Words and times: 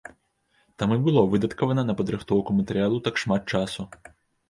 Таму 0.83 0.97
і 0.99 1.01
было 1.09 1.21
выдаткавана 1.35 1.85
на 1.91 1.97
падрыхтоўку 2.01 2.59
матэрыялу 2.63 2.97
так 3.11 3.15
шмат 3.27 3.41
часу. 3.57 3.91